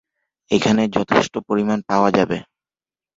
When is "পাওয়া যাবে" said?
1.89-2.37